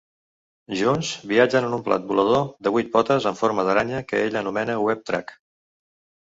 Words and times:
Junts 0.77 1.09
viatgen 1.31 1.67
en 1.67 1.75
un 1.77 1.83
plat 1.89 2.07
volador 2.11 2.47
de 2.63 2.71
vuit 2.77 2.89
potes 2.97 3.29
en 3.33 3.37
forma 3.43 3.67
d'aranya 3.69 4.01
que 4.13 4.23
ella 4.31 4.41
anomena 4.43 4.81
Web-Trac. 4.87 5.37